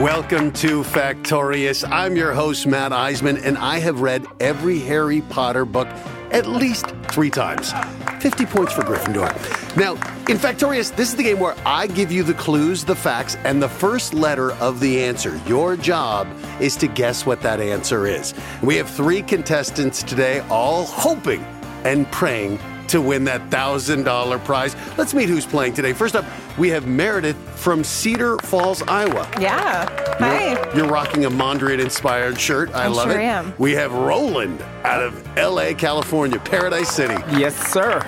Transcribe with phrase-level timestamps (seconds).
[0.00, 1.86] Welcome to Factorious.
[1.86, 5.88] I'm your host, Matt Iseman, and I have read every Harry Potter book
[6.30, 7.74] at least three times.
[8.22, 9.28] 50 points for Gryffindor.
[9.76, 9.92] Now,
[10.26, 13.62] in Factorious, this is the game where I give you the clues, the facts, and
[13.62, 15.38] the first letter of the answer.
[15.46, 16.26] Your job
[16.60, 18.32] is to guess what that answer is.
[18.62, 21.44] We have three contestants today, all hoping
[21.84, 22.58] and praying
[22.90, 24.74] to win that $1,000 prize.
[24.98, 25.92] Let's meet who's playing today.
[25.92, 26.24] First up,
[26.58, 29.28] we have Meredith from Cedar Falls, Iowa.
[29.40, 29.88] Yeah.
[30.18, 30.52] Hi.
[30.52, 32.70] You're, you're rocking a Mondrian inspired shirt.
[32.74, 33.24] I, I love sure it.
[33.24, 33.54] am.
[33.58, 37.14] We have Roland out of LA, California, Paradise City.
[37.38, 38.00] Yes, sir.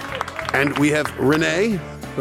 [0.53, 1.79] And we have Renee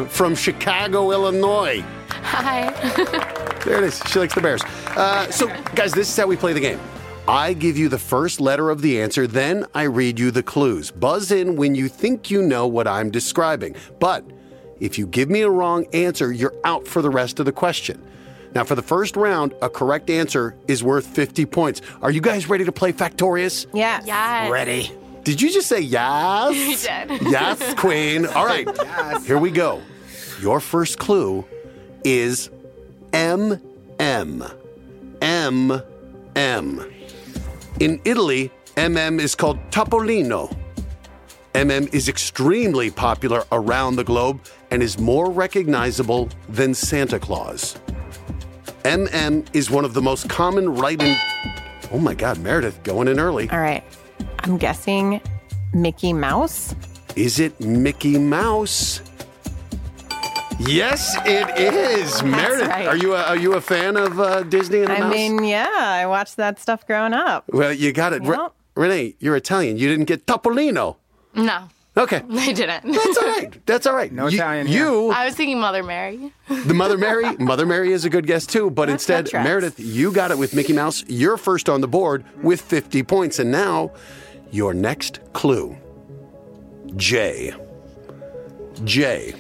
[0.09, 1.83] from Chicago, Illinois.
[2.09, 3.27] Hi.
[3.61, 4.01] There it is.
[4.07, 4.63] She likes the Bears.
[4.97, 6.79] Uh, so, guys, this is how we play the game.
[7.27, 10.91] I give you the first letter of the answer, then I read you the clues.
[10.91, 13.75] Buzz in when you think you know what I'm describing.
[13.99, 14.25] But
[14.79, 18.01] if you give me a wrong answer, you're out for the rest of the question.
[18.53, 21.81] Now, for the first round, a correct answer is worth 50 points.
[22.01, 23.65] Are you guys ready to play Factorious?
[23.73, 24.01] Yeah.
[24.03, 24.51] Yes.
[24.51, 24.91] Ready.
[25.23, 26.85] Did you just say yes?
[26.89, 27.21] I did.
[27.21, 28.25] Yes, Queen.
[28.25, 28.67] All right.
[28.77, 29.25] Yes.
[29.25, 29.81] Here we go.
[30.41, 31.45] Your first clue
[32.03, 32.49] is
[33.13, 33.61] M
[33.99, 34.43] M.
[35.21, 35.81] M
[36.35, 36.90] M.
[37.81, 40.55] In Italy, MM is called Topolino.
[41.55, 47.79] MM is extremely popular around the globe and is more recognizable than Santa Claus.
[48.83, 51.15] MM is one of the most common writing.
[51.91, 53.49] Oh my God, Meredith, going in early.
[53.49, 53.83] All right.
[54.41, 55.19] I'm guessing
[55.73, 56.75] Mickey Mouse.
[57.15, 59.01] Is it Mickey Mouse?
[60.67, 62.21] Yes, it is.
[62.23, 62.87] Meredith, right.
[62.87, 65.13] are you a, are you a fan of uh, Disney and the I Mouse?
[65.13, 67.45] mean, yeah, I watched that stuff growing up.
[67.51, 68.21] well, you got it.
[68.23, 68.37] Re-
[68.75, 69.77] Renee, you're Italian.
[69.77, 70.95] You didn't get Topolino.
[71.33, 71.63] No,
[71.97, 72.21] Okay.
[72.31, 72.83] I didn't.
[72.93, 73.65] That's all right.
[73.65, 74.11] That's all right.
[74.11, 74.85] No You- Italian here.
[74.85, 76.31] You, I was thinking Mother Mary.
[76.47, 78.69] the Mother Mary, Mother Mary is a good guess too.
[78.69, 79.29] But That- instead.
[79.33, 81.03] Meredith, you got it with Mickey Mouse.
[81.07, 83.39] You're first on the board with 50 points.
[83.39, 83.91] And now,
[84.51, 85.75] your next clue
[86.95, 87.53] J.
[88.85, 89.33] J.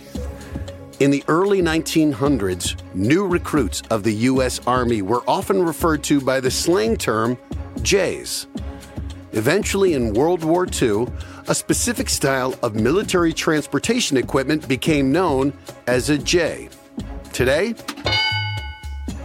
[1.01, 4.61] In the early 1900s, new recruits of the U.S.
[4.67, 7.39] Army were often referred to by the slang term
[7.81, 8.45] Jays.
[9.31, 11.07] Eventually, in World War II,
[11.47, 15.53] a specific style of military transportation equipment became known
[15.87, 16.69] as a J.
[17.33, 17.73] Today,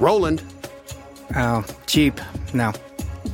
[0.00, 0.42] Roland,
[1.34, 2.18] Oh, Jeep.
[2.54, 2.72] No.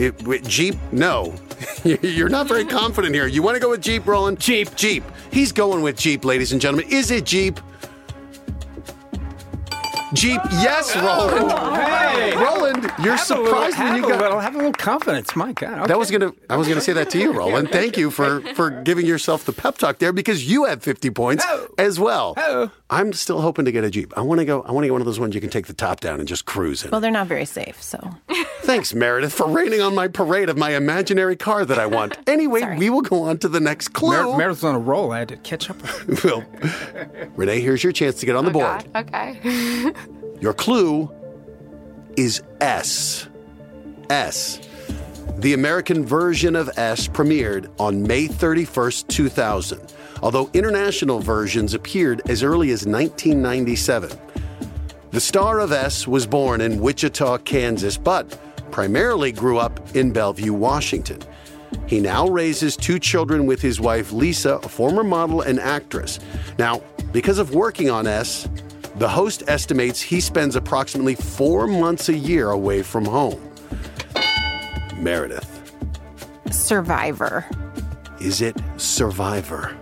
[0.01, 1.33] it, Jeep, no.
[1.85, 3.29] You're not very confident here.
[3.29, 4.41] You want to go with Jeep, Roland?
[4.41, 4.75] Jeep.
[4.75, 5.05] Jeep.
[5.31, 6.91] He's going with Jeep, ladies and gentlemen.
[6.91, 7.61] Is it Jeep?
[10.13, 11.77] Jeep, yes, oh, Roland.
[11.77, 12.37] Hey.
[12.37, 14.21] Roland, you're Have a little- surprised when have you a got.
[14.21, 15.35] little, have a little confidence.
[15.35, 15.79] My God.
[15.79, 15.87] Okay.
[15.89, 16.33] That was gonna.
[16.51, 17.71] I was gonna say that to you, Roland.
[17.71, 21.45] Thank you for for giving yourself the pep talk there because you have 50 points
[21.49, 21.69] Oh.
[21.79, 22.35] as well.
[22.37, 22.71] Oh.
[22.91, 24.13] I'm still hoping to get a Jeep.
[24.17, 24.63] I want to go.
[24.63, 26.29] I want to get one of those ones you can take the top down and
[26.29, 26.91] just cruise in.
[26.91, 27.99] Well, they're not very safe, so.
[28.63, 32.17] Thanks, Meredith, for raining on my parade of my imaginary car that I want.
[32.33, 32.79] Anyway, Sorry.
[32.79, 34.11] we will go on to the next clue.
[34.33, 35.13] Mer- Meredith's on a roll.
[35.13, 35.83] I had to catch up.
[35.83, 36.29] with her.
[36.29, 36.45] well,
[37.37, 38.85] Renee, here's your chance to get on the board.
[38.93, 39.07] God.
[39.13, 39.93] Okay.
[40.43, 41.09] Your clue
[42.17, 43.29] is S.
[44.11, 44.59] S.
[45.39, 52.43] The American version of S premiered on May 31st, 2000, although international versions appeared as
[52.43, 54.11] early as 1997.
[55.13, 58.37] The star of S was born in Wichita, Kansas, but
[58.73, 61.21] primarily grew up in Bellevue, Washington.
[61.87, 66.19] He now raises two children with his wife Lisa, a former model and actress.
[66.59, 66.83] Now,
[67.13, 68.49] because of working on S,
[68.97, 73.41] the host estimates he spends approximately four months a year away from home.
[74.99, 75.49] Meredith,
[76.51, 77.45] Survivor.
[78.21, 79.77] is it Survivor?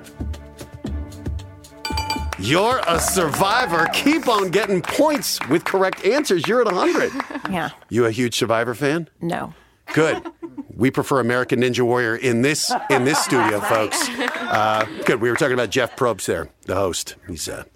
[2.38, 3.86] You're a survivor.
[3.92, 6.46] Keep on getting points with correct answers.
[6.48, 7.12] You're at 100.
[7.50, 7.70] Yeah.
[7.88, 9.08] You a huge Survivor fan?
[9.20, 9.52] No.
[9.94, 10.26] Good.
[10.74, 14.08] We prefer American Ninja Warrior in this in this studio, folks.
[14.08, 15.20] Uh, good.
[15.20, 17.16] We were talking about Jeff Probst there, the host.
[17.28, 17.66] He's a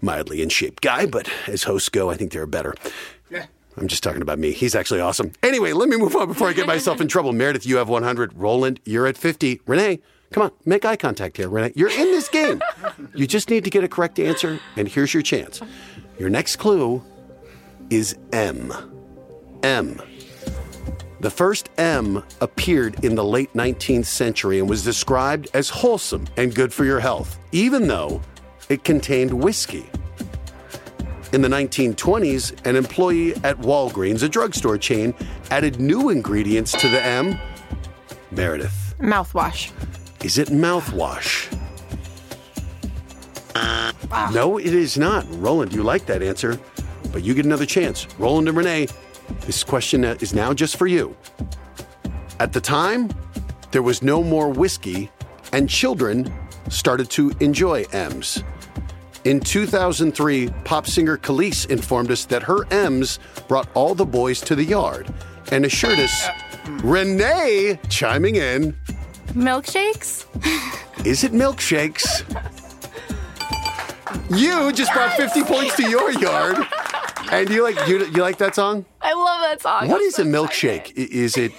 [0.00, 2.74] mildly in shape guy, but as hosts go, I think they're better.
[3.76, 4.50] I'm just talking about me.
[4.50, 5.32] He's actually awesome.
[5.44, 7.32] Anyway, let me move on before I get myself in trouble.
[7.32, 8.34] Meredith, you have 100.
[8.34, 9.60] Roland, you're at 50.
[9.64, 10.00] Renee,
[10.32, 11.72] come on, make eye contact here, Renee.
[11.76, 12.60] You're in this game.
[13.14, 15.60] You just need to get a correct answer, and here's your chance.
[16.18, 17.02] Your next clue
[17.90, 18.72] is M.
[19.62, 20.02] M.
[21.20, 26.54] The first M appeared in the late 19th century and was described as wholesome and
[26.54, 28.22] good for your health, even though
[28.70, 29.90] it contained whiskey.
[31.34, 35.14] In the 1920s, an employee at Walgreens, a drugstore chain,
[35.50, 37.38] added new ingredients to the M.
[38.30, 39.72] Meredith, Mouthwash.
[40.24, 41.54] is it mouthwash?
[44.32, 45.26] No, it is not.
[45.32, 46.58] Roland, you like that answer,
[47.12, 48.06] but you get another chance.
[48.18, 48.88] Roland and Renee,
[49.50, 51.16] This question is now just for you.
[52.38, 53.10] At the time,
[53.72, 55.10] there was no more whiskey,
[55.52, 56.32] and children
[56.68, 58.44] started to enjoy M's.
[59.24, 63.18] In 2003, pop singer Kelis informed us that her M's
[63.48, 65.12] brought all the boys to the yard
[65.50, 66.28] and assured us
[66.84, 68.76] Renee chiming in
[69.32, 70.26] Milkshakes?
[71.04, 72.22] Is it milkshakes?
[74.30, 76.68] You just brought 50 points to your yard.
[77.30, 78.84] And you like you, you like that song?
[79.00, 79.88] I love that song.
[79.88, 80.88] What I'm is so a milkshake?
[80.98, 81.52] I- Is it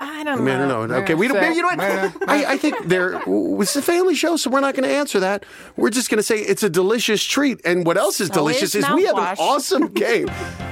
[0.00, 0.68] I I don't mean, I know.
[0.68, 0.94] don't know.
[0.96, 1.36] Okay, we don't.
[1.38, 2.28] Say- You know what?
[2.28, 3.20] I, I think there.
[3.26, 5.44] It's a family show, so we're not going to answer that.
[5.76, 7.60] We're just going to say it's a delicious treat.
[7.64, 10.28] And what else is delicious is is we have an awesome game.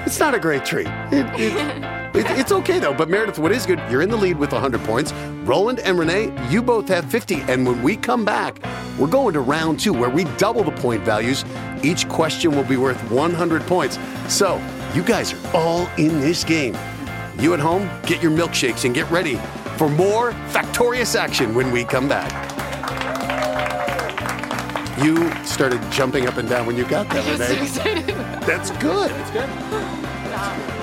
[0.06, 0.86] It's not a great treat.
[1.10, 1.54] It, it,
[2.14, 2.94] it- it's okay though.
[2.94, 3.80] But Meredith, what is good?
[3.90, 5.12] You're in the lead with 100 points.
[5.44, 7.42] Roland and Renee, you both have 50.
[7.48, 8.58] And when we come back,
[8.98, 11.44] we're going to round two, where we double the point values.
[11.82, 13.98] Each question will be worth 100 points.
[14.28, 14.60] So
[14.94, 16.76] you guys are all in this game.
[17.40, 19.36] You at home, get your milkshakes and get ready
[19.76, 22.30] for more Factorious action when we come back.
[25.02, 27.66] You started jumping up and down when you got that, Renee.
[28.46, 29.10] That's good.
[29.10, 30.73] That's good.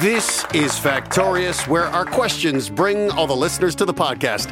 [0.00, 4.50] This is Factorious, where our questions bring all the listeners to the podcast.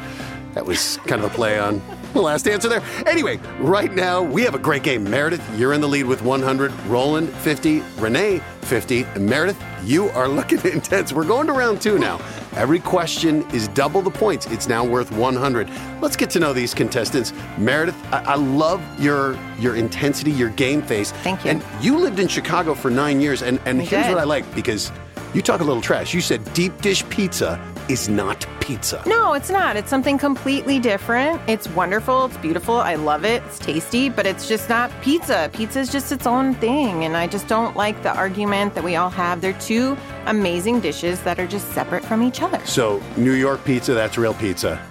[0.52, 1.80] That was kind of a play on
[2.12, 2.82] the last answer there.
[3.06, 5.08] Anyway, right now we have a great game.
[5.08, 6.70] Meredith, you're in the lead with 100.
[6.86, 7.82] Roland, 50.
[7.96, 9.04] Renee, 50.
[9.04, 11.14] And Meredith, you are looking intense.
[11.14, 12.20] We're going to round two now.
[12.54, 14.46] Every question is double the points.
[14.48, 15.70] It's now worth 100.
[16.02, 17.32] Let's get to know these contestants.
[17.56, 21.12] Meredith, I, I love your your intensity, your game face.
[21.12, 21.52] Thank you.
[21.52, 24.14] And you lived in Chicago for nine years, and, and I here's did.
[24.14, 24.92] what I like because
[25.38, 26.12] you talk a little trash.
[26.12, 29.00] You said deep dish pizza is not pizza.
[29.06, 29.76] No, it's not.
[29.76, 31.40] It's something completely different.
[31.46, 32.24] It's wonderful.
[32.24, 32.74] It's beautiful.
[32.74, 33.40] I love it.
[33.44, 35.48] It's tasty, but it's just not pizza.
[35.52, 37.04] Pizza is just its own thing.
[37.04, 39.40] And I just don't like the argument that we all have.
[39.40, 39.96] They're two
[40.26, 42.60] amazing dishes that are just separate from each other.
[42.66, 44.84] So New York pizza, that's real pizza.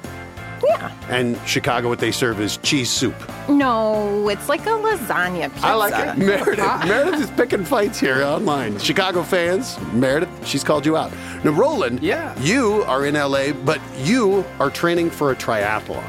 [0.78, 0.92] Yeah.
[1.10, 3.16] And Chicago, what they serve is cheese soup.
[3.50, 5.68] No, it's like a lasagna pizza.
[5.68, 6.18] I like it.
[6.18, 6.58] Meredith,
[6.88, 8.78] Meredith is picking fights here online.
[8.80, 11.12] Chicago fans, Meredith, she's called you out.
[11.44, 12.38] Now, Roland, Yeah.
[12.40, 16.04] you are in LA, but you are training for a triathlon.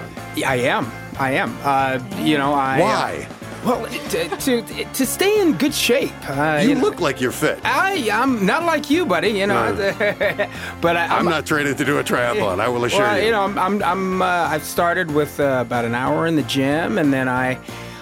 [0.44, 0.90] I am.
[1.18, 1.56] I am.
[1.64, 2.80] Uh, you know, I.
[2.80, 3.28] Why?
[3.64, 6.12] Well, to, to to stay in good shape.
[6.28, 7.58] Uh, You know, look like you're fit.
[7.64, 9.30] I I'm not like you, buddy.
[9.30, 9.74] You know,
[10.80, 13.26] but I, I'm not training to do a triathlon, I will assure well, you.
[13.26, 16.44] you know, I'm I'm, I'm uh, I've started with uh, about an hour in the
[16.44, 17.58] gym, and then I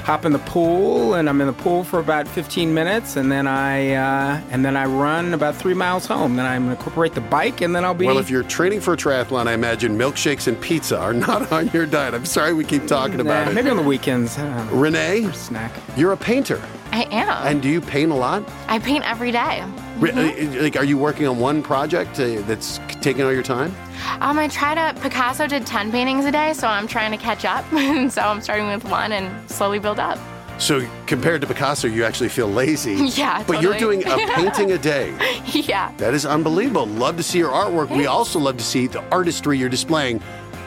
[0.06, 3.48] hop in the pool, and I'm in the pool for about 15 minutes, and then
[3.48, 6.36] I uh, and then I run about three miles home.
[6.36, 8.06] Then I'm incorporate the bike, and then I'll be.
[8.06, 11.68] Well, if you're training for a triathlon, I imagine milkshakes and pizza are not on
[11.70, 12.14] your diet.
[12.14, 13.54] I'm sorry we keep talking about Nah, it.
[13.54, 14.38] maybe on the weekends.
[14.38, 15.72] I Renee, snack.
[15.96, 16.62] you're a painter,
[16.92, 17.46] I am.
[17.48, 18.48] and do you paint a lot?
[18.68, 19.64] I paint every day.
[19.98, 23.74] Re- uh, Like, are you working on one project uh, that's taking all your time?
[24.20, 24.98] Um, I try to.
[25.00, 27.64] Picasso did 10 paintings a day, so I'm trying to catch up.
[27.72, 30.18] and so I'm starting with one and slowly build up.
[30.58, 32.94] So compared to Picasso, you actually feel lazy.
[33.16, 35.14] Yeah, But you're doing a painting a day.
[35.46, 35.92] yeah.
[35.98, 36.86] That is unbelievable.
[36.86, 37.94] Love to see your artwork.
[37.94, 40.22] We also love to see the artistry you're displaying.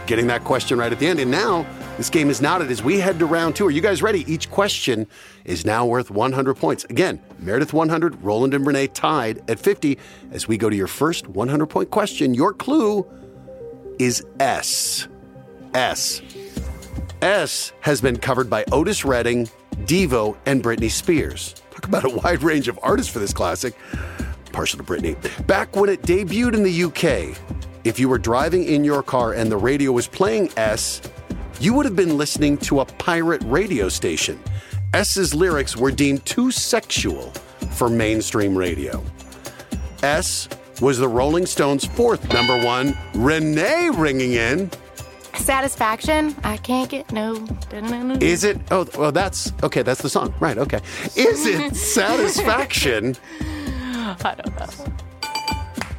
[0.05, 1.19] Getting that question right at the end.
[1.19, 1.65] And now,
[2.00, 3.68] this game is knotted as we head to round two.
[3.68, 4.24] Are you guys ready?
[4.32, 5.06] Each question
[5.44, 6.86] is now worth 100 points.
[6.86, 10.00] Again, Meredith 100, Roland and Renee tied at 50
[10.32, 12.34] as we go to your first 100 point question.
[12.34, 13.06] Your clue
[14.00, 15.10] is S.
[15.74, 16.22] S.
[17.22, 21.53] S has been covered by Otis Redding, Devo, and Britney Spears.
[21.72, 23.75] Talk about a wide range of artists for this classic.
[24.53, 25.18] Partial to Britney.
[25.48, 27.38] Back when it debuted in the UK,
[27.84, 31.01] if you were driving in your car and the radio was playing S,
[31.59, 34.39] you would have been listening to a pirate radio station.
[34.93, 37.31] S's lyrics were deemed too sexual
[37.71, 39.03] for mainstream radio.
[40.01, 40.47] S
[40.81, 42.97] was the Rolling Stones' fourth number one.
[43.13, 44.71] Renee ringing in.
[45.35, 46.35] Satisfaction.
[46.43, 47.45] I can't get no.
[48.21, 48.59] Is it?
[48.71, 49.81] Oh, well, that's okay.
[49.81, 50.57] That's the song, right?
[50.57, 50.79] Okay.
[51.15, 53.15] Is it satisfaction?
[53.41, 54.93] I don't know.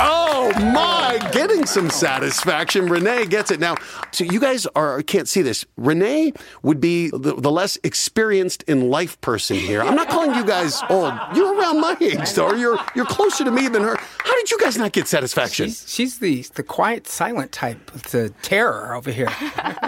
[0.02, 1.18] Oh my!
[1.32, 2.86] Getting some satisfaction.
[2.86, 3.74] Renee gets it now.
[4.12, 5.66] So you guys are can't see this.
[5.76, 9.82] Renee would be the, the less experienced in life person here.
[9.82, 11.12] I'm not calling you guys old.
[11.34, 12.54] You're around my age, though.
[12.54, 13.96] You're you're closer to me than her.
[14.18, 15.66] How did you guys not get satisfaction?
[15.66, 19.28] She's, she's the the quiet, silent type the terror over here.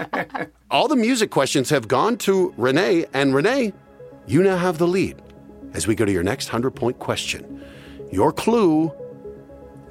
[0.71, 3.73] All the music questions have gone to Renee, and Renee,
[4.26, 5.23] you now have the lead.
[5.73, 7.64] As we go to your next 100 point question,
[8.11, 8.92] your clue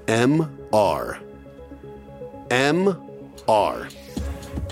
[0.07, 1.21] MR.
[2.49, 3.91] MR.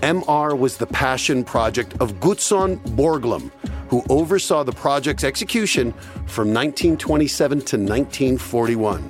[0.02, 3.52] MR was the passion project of Gutzon Borglum,
[3.90, 5.92] who oversaw the project's execution
[6.26, 9.08] from 1927 to 1941.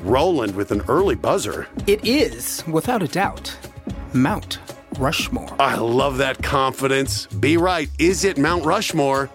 [0.00, 1.66] Roland with an early buzzer.
[1.86, 3.56] It is, without a doubt,
[4.12, 4.58] Mount
[4.98, 5.54] Rushmore.
[5.60, 7.26] I love that confidence.
[7.26, 7.88] Be right.
[7.98, 9.30] Is it Mount Rushmore?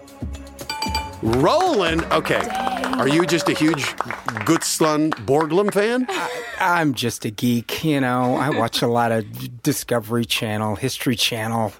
[1.22, 2.75] Roland, okay.
[2.96, 3.84] Are you just a huge
[4.46, 6.06] Gutzon Borglum fan?
[6.58, 8.36] I'm just a geek, you know.
[8.36, 11.72] I watch a lot of Discovery Channel, History Channel.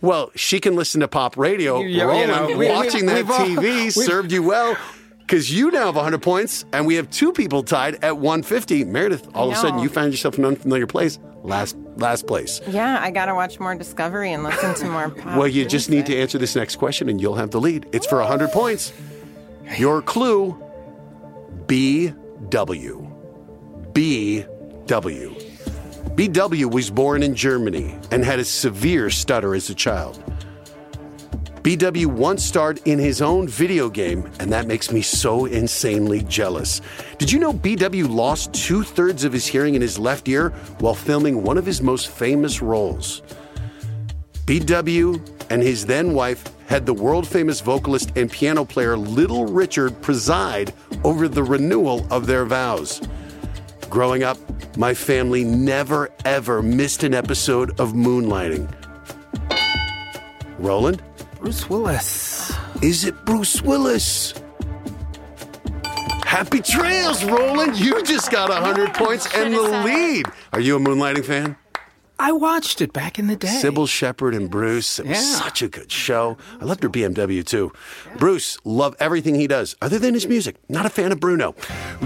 [0.00, 1.80] Well, she can listen to pop radio.
[1.80, 4.76] You- you Roland, know, we- watching we- that we've all- TV served you well
[5.20, 8.84] because you now have 100 points, and we have two people tied at 150.
[8.84, 11.18] Meredith, all of a sudden, you found yourself in an unfamiliar place.
[11.42, 12.60] Last, last place.
[12.68, 15.38] Yeah, I gotta watch more Discovery and listen to more pop.
[15.38, 17.86] Well, you just need to answer this next question, and you'll have the lead.
[17.92, 18.92] It's for 100 points.
[19.74, 20.56] Your clue
[21.66, 23.12] BW.
[23.92, 24.46] BW.
[26.14, 30.22] BW was born in Germany and had a severe stutter as a child.
[31.62, 36.80] BW once starred in his own video game, and that makes me so insanely jealous.
[37.18, 40.94] Did you know BW lost two thirds of his hearing in his left ear while
[40.94, 43.20] filming one of his most famous roles?
[44.46, 45.20] BW
[45.50, 50.72] and his then wife had the world famous vocalist and piano player Little Richard preside
[51.04, 53.00] over the renewal of their vows.
[53.88, 54.36] Growing up,
[54.76, 58.68] my family never ever missed an episode of Moonlighting.
[60.58, 61.02] Roland?
[61.40, 62.52] Bruce Willis.
[62.82, 64.34] Is it Bruce Willis?
[66.24, 67.76] Happy trails, Roland!
[67.78, 69.94] You just got 100 points and the Should've said it.
[69.94, 70.26] lead.
[70.52, 71.56] Are you a Moonlighting fan?
[72.18, 73.60] I watched it back in the day.
[73.62, 74.98] Cybill Shepherd and Bruce.
[74.98, 75.38] It was Yeah.
[75.38, 76.38] such a good show.
[76.60, 77.72] I loved her BMW too.
[78.18, 80.56] Bruce, love everything he does, other than his music.
[80.68, 81.54] Not a fan of Bruno.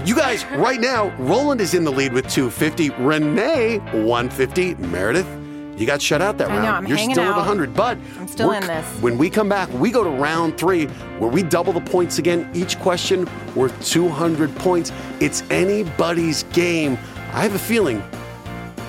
[0.05, 2.89] You guys, right now, Roland is in the lead with 250.
[2.99, 4.75] Renee, 150.
[4.75, 5.25] Meredith,
[5.77, 6.75] you got shut out that I know, round.
[6.77, 8.85] I'm You're hanging still at 100, but I'm still in this.
[8.99, 10.87] When we come back, we go to round three,
[11.19, 12.49] where we double the points again.
[12.53, 14.91] Each question worth 200 points.
[15.21, 16.97] It's anybody's game.
[17.33, 18.03] I have a feeling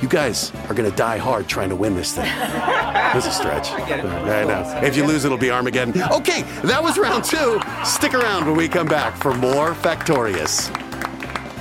[0.02, 2.24] you guys are going to die hard trying to win this thing.
[2.24, 3.70] That's a stretch.
[3.70, 4.00] I.
[4.00, 4.80] I know.
[4.82, 6.02] If you lose, it'll be Armageddon.
[6.12, 7.60] Okay, that was round two.
[7.84, 10.70] Stick around when we come back for more Factorious.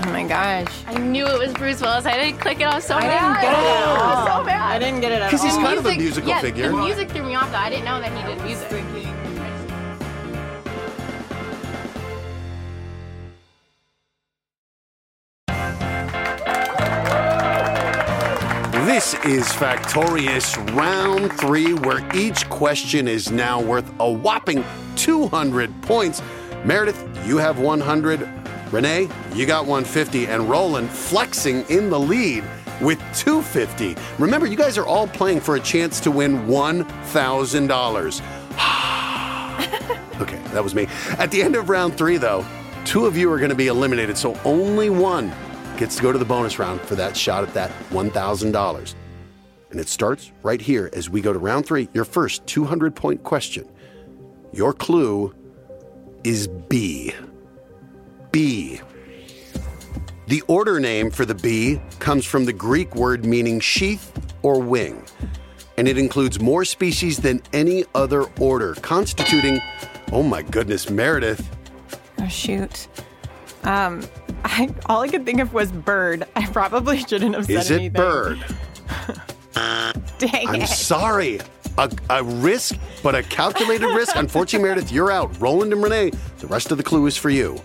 [0.03, 0.83] Oh my gosh.
[0.87, 2.05] I knew it was Bruce Willis.
[2.07, 3.41] I didn't click it off so I bad.
[3.41, 4.61] didn't get it at I was so bad.
[4.71, 5.61] I didn't get it Because he's all.
[5.61, 6.69] kind of a musical yeah, figure.
[6.69, 7.57] The music threw me off though.
[7.57, 9.10] I didn't know that he did music.
[18.85, 26.19] This is Factorious Round 3, where each question is now worth a whopping 200 points.
[26.65, 28.27] Meredith, you have 100.
[28.71, 30.25] Renee, you got 150.
[30.25, 32.43] And Roland flexing in the lead
[32.81, 33.95] with 250.
[34.17, 38.21] Remember, you guys are all playing for a chance to win $1,000.
[40.19, 40.87] Okay, that was me.
[41.17, 42.45] At the end of round three, though,
[42.85, 45.31] two of you are going to be eliminated, so only one
[45.81, 48.95] gets to go to the bonus round for that shot at that $1,000.
[49.71, 51.89] And it starts right here as we go to round three.
[51.91, 53.67] Your first 200 point question.
[54.53, 55.33] Your clue
[56.23, 57.15] is B.
[58.31, 58.79] B.
[60.27, 65.03] The order name for the bee comes from the Greek word meaning sheath or wing,
[65.77, 69.59] and it includes more species than any other order, constituting,
[70.11, 71.49] oh my goodness, Meredith,
[72.19, 72.87] Oh shoot.
[73.63, 74.01] Um,
[74.53, 76.25] I all I could think of was bird.
[76.35, 77.93] I probably shouldn't have said is it anything.
[77.93, 78.43] bird?
[80.19, 80.67] Dang I'm it.
[80.67, 81.39] sorry.
[81.77, 84.15] A, a risk, but a calculated risk.
[84.15, 85.39] Unfortunately, Meredith, you're out.
[85.39, 87.61] Roland and Renee, the rest of the clue is for you.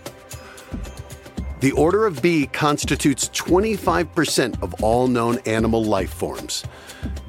[1.60, 6.64] The order of bee constitutes 25% of all known animal life forms.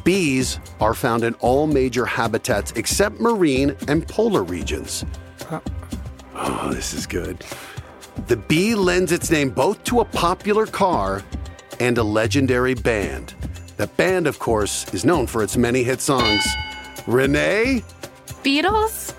[0.04, 5.04] Bees are found in all major habitats except marine and polar regions.
[6.36, 7.44] Oh, this is good.
[8.25, 11.24] The bee lends its name both to a popular car
[11.79, 13.36] and a legendary band.
[13.77, 16.45] That band, of course, is known for its many hit songs.
[17.05, 17.83] Renee,
[18.43, 19.13] Beatles?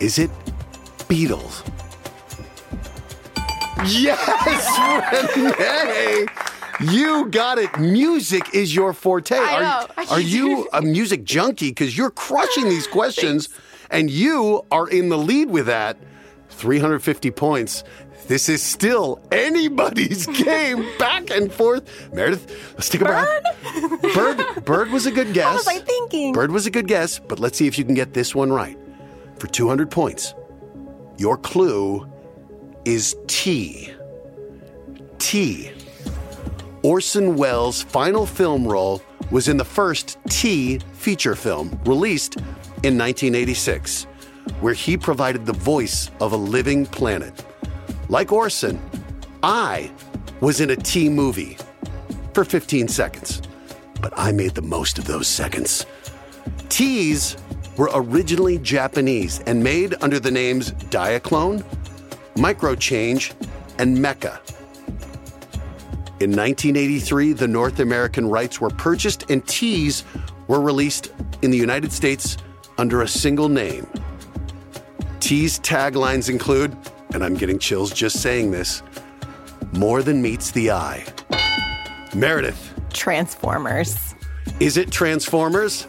[0.00, 0.30] is it
[1.08, 1.66] Beatles?
[3.86, 6.26] Yes, Renee!
[6.80, 7.76] You got it.
[7.78, 9.36] Music is your forte.
[9.36, 10.04] I are, know.
[10.10, 11.70] are you a music junkie?
[11.70, 13.48] Because you're crushing these questions,
[13.90, 15.98] and you are in the lead with that.
[16.58, 17.84] 350 points.
[18.26, 20.84] This is still anybody's game.
[20.98, 22.12] Back and forth.
[22.12, 23.28] Meredith, let's take a breath.
[24.14, 25.46] Bird, Bird was a good guess.
[25.46, 26.32] What was I thinking?
[26.32, 28.76] Bird was a good guess, but let's see if you can get this one right.
[29.38, 30.34] For 200 points,
[31.16, 32.10] your clue
[32.84, 33.92] is T.
[35.18, 35.70] T.
[36.82, 39.00] Orson Welles' final film role
[39.30, 42.36] was in the first T feature film released
[42.82, 44.06] in 1986,
[44.60, 47.44] where he provided the voice of a living planet.
[48.08, 48.80] Like Orson,
[49.42, 49.90] I
[50.40, 51.56] was in a T movie
[52.34, 53.42] for 15 seconds,
[54.00, 55.86] but I made the most of those seconds.
[56.68, 57.36] T's
[57.76, 61.64] were originally Japanese and made under the names Diaclone,
[62.34, 63.32] Microchange,
[63.78, 64.40] and Mecha.
[66.20, 70.04] In 1983, the North American rights were purchased and T's
[70.48, 71.12] were released
[71.42, 72.36] in the United States
[72.76, 73.86] under a single name.
[75.20, 76.76] T's taglines include,
[77.12, 78.82] and I'm getting chills just saying this,
[79.72, 81.04] more than meets the eye.
[82.14, 84.14] Meredith, Transformers.
[84.60, 85.86] is it Transformers?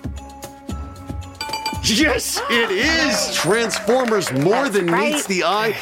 [1.83, 5.13] Yes, it is Transformers more That's than right.
[5.13, 5.77] meets the eye.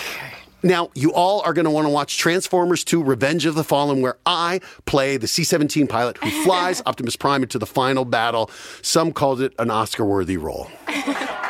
[0.64, 4.02] Now, you all are going to want to watch Transformers 2 Revenge of the Fallen,
[4.02, 8.50] where I play the C 17 pilot who flies Optimus Prime into the final battle.
[8.82, 10.70] Some called it an Oscar worthy role.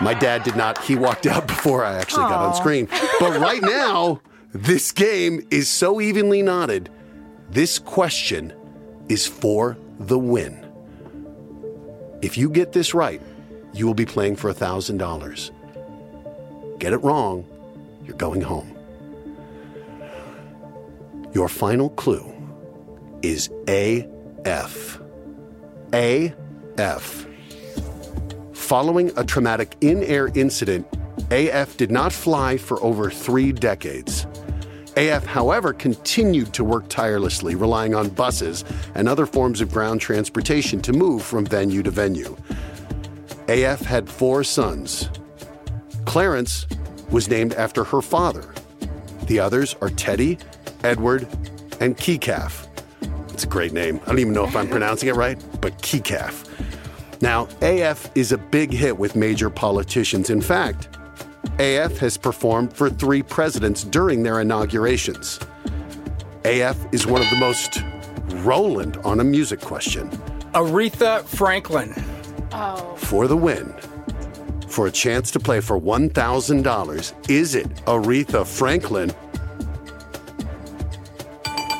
[0.01, 0.77] My dad did not.
[0.83, 2.87] He walked out before I actually got on screen.
[3.19, 4.21] But right now,
[4.53, 6.89] this game is so evenly knotted.
[7.49, 8.53] This question
[9.09, 10.63] is for the win.
[12.21, 13.21] If you get this right,
[13.73, 15.51] you will be playing for $1,000.
[16.79, 17.45] Get it wrong,
[18.05, 18.73] you're going home.
[21.33, 22.33] Your final clue
[23.21, 24.99] is AF.
[25.93, 27.27] AF.
[28.67, 30.85] Following a traumatic in air incident,
[31.31, 34.27] AF did not fly for over three decades.
[34.97, 40.81] AF, however, continued to work tirelessly, relying on buses and other forms of ground transportation
[40.81, 42.35] to move from venue to venue.
[43.47, 45.09] AF had four sons.
[46.03, 46.67] Clarence
[47.09, 48.53] was named after her father.
[49.27, 50.39] The others are Teddy,
[50.83, 51.25] Edward,
[51.79, 52.67] and Kecalf.
[53.31, 54.01] It's a great name.
[54.03, 56.43] I don't even know if I'm pronouncing it right, but Kecalf.
[57.21, 60.29] Now, AF is a big hit with major politicians.
[60.29, 60.89] In fact,
[61.59, 65.39] AF has performed for three presidents during their inaugurations.
[66.45, 67.83] AF is one of the most
[68.45, 70.09] Roland on a music question.
[70.53, 71.93] Aretha Franklin.
[72.51, 72.95] Oh.
[72.97, 73.73] For the win,
[74.67, 79.11] for a chance to play for $1,000, is it Aretha Franklin?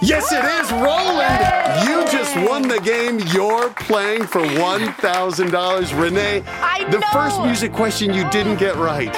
[0.01, 1.89] Yes, it is, Roland!
[1.89, 2.06] You just
[2.45, 3.19] won the game.
[3.33, 6.01] You're playing for $1,000.
[6.01, 7.07] Renee, I the know.
[7.11, 9.15] first music question you didn't get right.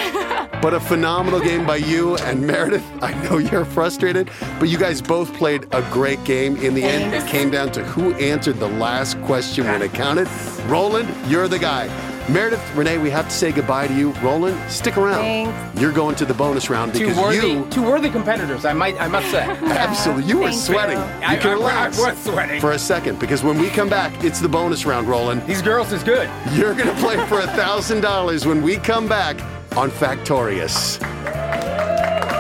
[0.62, 2.84] But a phenomenal game by you and Meredith.
[3.01, 4.29] I know you're frustrated,
[4.60, 6.58] but you guys both played a great game.
[6.58, 10.27] In the end, it came down to who answered the last question when it counted.
[10.65, 11.88] Roland, you're the guy.
[12.29, 14.11] Meredith, Renee, we have to say goodbye to you.
[14.21, 15.15] Roland, stick around.
[15.23, 15.81] Thanks.
[15.81, 18.65] You're going to the bonus round Two because worthy, you two worthy competitors.
[18.65, 19.41] I might, I must say.
[19.63, 20.97] absolutely you were sweating.
[20.99, 21.03] you.
[21.03, 22.61] You I- can I- I was sweating.
[22.61, 25.43] for a second because when we come back, it's the bonus round, Roland.
[25.47, 26.29] These girls is good.
[26.53, 29.41] You're going to play for a $1,000 when we come back
[29.75, 30.99] on Factorious.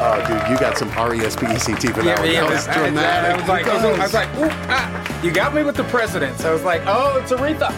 [0.01, 2.27] Oh, dude, you got some E R-E-S-P-E-C-T for that one.
[2.31, 3.31] that was I- I- dramatic.
[3.31, 5.83] I was like, I was, I was like, ooh, ah, you got me with the
[5.85, 6.45] presidents.
[6.45, 7.73] I was like, oh, it's Aretha.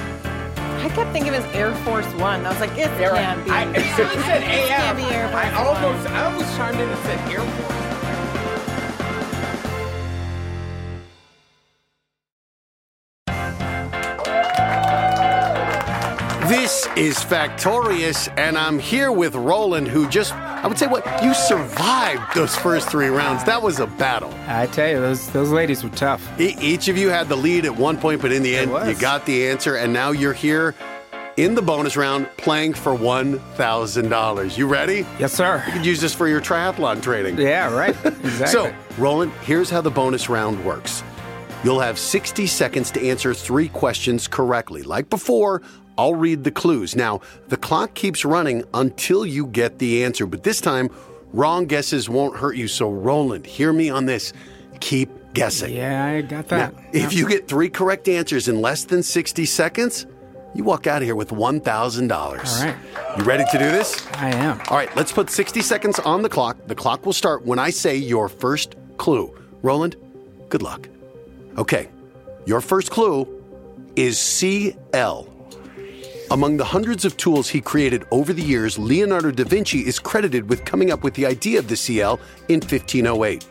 [0.81, 2.45] I kept thinking it was Air Force One.
[2.45, 3.51] I was like, it Air- can't be.
[3.51, 6.55] I, as soon as said It AF, can't be Air Force I almost, I almost
[6.57, 7.90] chimed in and said Air Force.
[16.81, 21.05] This is Factorious, and I'm here with Roland, who just, I would say, what?
[21.23, 23.43] You survived those first three rounds.
[23.43, 24.33] That was a battle.
[24.47, 26.27] I tell you, those those ladies were tough.
[26.39, 28.95] E- each of you had the lead at one point, but in the end, you
[28.99, 30.73] got the answer, and now you're here
[31.37, 34.57] in the bonus round playing for $1,000.
[34.57, 35.05] You ready?
[35.19, 35.63] Yes, sir.
[35.67, 37.37] You could use this for your triathlon training.
[37.37, 37.95] Yeah, right.
[38.05, 38.47] Exactly.
[38.47, 41.03] So, Roland, here's how the bonus round works.
[41.63, 44.81] You'll have 60 seconds to answer three questions correctly.
[44.81, 45.61] Like before,
[46.01, 46.95] I'll read the clues.
[46.95, 50.89] Now, the clock keeps running until you get the answer, but this time,
[51.31, 52.67] wrong guesses won't hurt you.
[52.67, 54.33] So, Roland, hear me on this.
[54.79, 55.71] Keep guessing.
[55.75, 56.73] yeah, I got Now, that.
[56.91, 60.07] if you get three correct answers in less than 60 seconds,
[60.55, 62.11] you walk out of here with $1,000.
[62.11, 62.35] All
[62.65, 62.75] right.
[63.17, 64.05] You ready to do this?
[64.13, 64.59] I am.
[64.69, 66.57] All right, let's put 60 seconds on the clock.
[66.65, 69.33] The clock will start when I say your first clue.
[69.61, 69.95] Roland,
[70.49, 70.89] good luck.
[71.59, 71.89] Okay,
[72.47, 73.27] your first clue
[73.95, 75.27] is CL.
[76.31, 80.47] Among the hundreds of tools he created over the years, Leonardo da Vinci is credited
[80.47, 83.45] with coming up with the idea of the CL in 1508.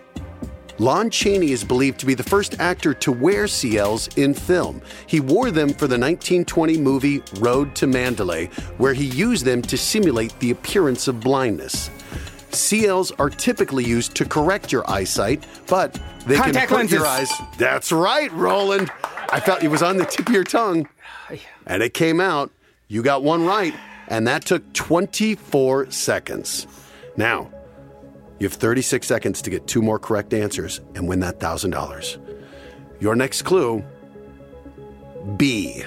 [0.78, 4.80] Lon Chaney is believed to be the first actor to wear CLs in film.
[5.06, 8.46] He wore them for the 1920 movie Road to Mandalay,
[8.78, 11.90] where he used them to simulate the appearance of blindness.
[12.52, 17.30] CLs are typically used to correct your eyesight, but they Contact can hurt your eyes.
[17.58, 18.90] That's right, Roland.
[19.30, 20.88] I felt it was on the tip of your tongue,
[21.66, 22.50] and it came out.
[22.90, 23.72] You got one right,
[24.08, 26.66] and that took 24 seconds.
[27.16, 27.48] Now,
[28.40, 32.18] you have 36 seconds to get two more correct answers and win that $1,000.
[32.98, 33.84] Your next clue
[35.36, 35.84] B.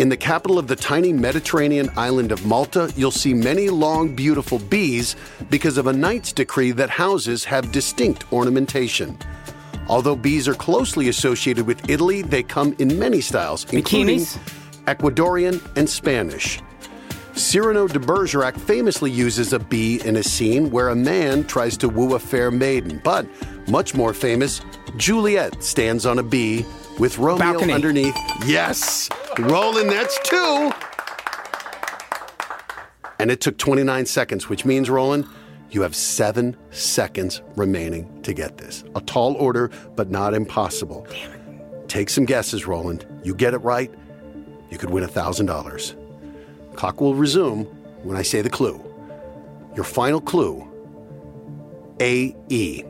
[0.00, 4.58] In the capital of the tiny Mediterranean island of Malta, you'll see many long, beautiful
[4.58, 5.14] bees
[5.48, 9.16] because of a knight's decree that houses have distinct ornamentation.
[9.86, 14.63] Although bees are closely associated with Italy, they come in many styles, including Bikinis?
[14.86, 16.60] Ecuadorian and Spanish.
[17.34, 21.88] Cyrano de Bergerac famously uses a bee in a scene where a man tries to
[21.88, 23.00] woo a fair maiden.
[23.02, 23.26] But
[23.68, 24.60] much more famous,
[24.96, 26.64] Juliet stands on a bee
[26.98, 27.72] with Romeo Balcony.
[27.72, 28.16] underneath.
[28.46, 29.08] Yes!
[29.38, 30.72] Roland, that's two!
[33.18, 35.26] And it took 29 seconds, which means, Roland,
[35.70, 38.84] you have seven seconds remaining to get this.
[38.94, 41.06] A tall order, but not impossible.
[41.10, 41.88] Damn it.
[41.88, 43.06] Take some guesses, Roland.
[43.24, 43.92] You get it right,
[44.70, 46.76] you could win $1,000.
[46.76, 47.64] Clock will resume
[48.02, 48.80] when I say the clue.
[49.74, 50.68] Your final clue
[52.00, 52.84] AE.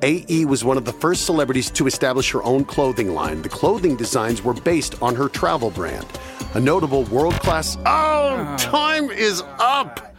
[0.00, 3.42] AE was one of the first celebrities to establish her own clothing line.
[3.42, 6.06] The clothing designs were based on her travel brand.
[6.54, 7.76] A notable world class.
[7.84, 10.16] Oh, oh, time is up!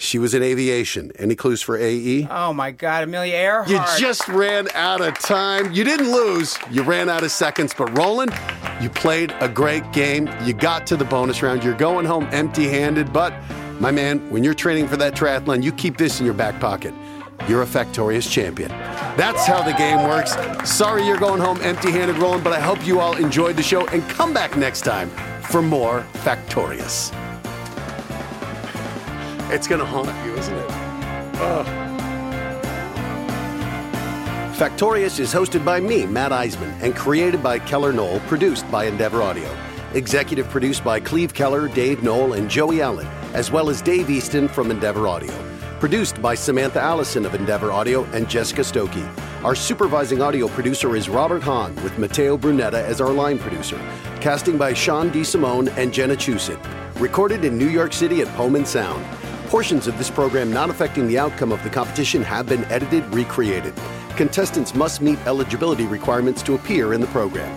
[0.00, 1.12] She was in aviation.
[1.16, 2.26] Any clues for AE?
[2.30, 3.68] Oh my God, Amelia Earhart.
[3.68, 5.72] You just ran out of time.
[5.72, 6.56] You didn't lose.
[6.70, 7.74] You ran out of seconds.
[7.76, 8.32] But Roland,
[8.80, 10.30] you played a great game.
[10.46, 11.62] You got to the bonus round.
[11.62, 13.12] You're going home empty handed.
[13.12, 13.34] But,
[13.78, 16.94] my man, when you're training for that triathlon, you keep this in your back pocket.
[17.46, 18.70] You're a Factorious champion.
[19.18, 20.34] That's how the game works.
[20.68, 23.86] Sorry you're going home empty handed, Roland, but I hope you all enjoyed the show
[23.88, 25.10] and come back next time
[25.42, 27.14] for more Factorious.
[29.52, 30.68] It's going to haunt you, isn't it?
[34.56, 39.22] Factorious is hosted by me, Matt Iseman, and created by Keller Noll, produced by Endeavor
[39.22, 39.50] Audio.
[39.94, 44.46] Executive produced by Cleve Keller, Dave Noll, and Joey Allen, as well as Dave Easton
[44.46, 45.34] from Endeavor Audio.
[45.80, 49.04] Produced by Samantha Allison of Endeavor Audio and Jessica Stokey.
[49.42, 53.80] Our supervising audio producer is Robert Hahn, with Matteo Brunetta as our line producer.
[54.20, 56.62] Casting by Sean DeSimone and Jenna Chusett.
[57.00, 59.04] Recorded in New York City at Pullman Sound.
[59.50, 63.74] Portions of this program not affecting the outcome of the competition have been edited, recreated.
[64.10, 67.50] Contestants must meet eligibility requirements to appear in the program.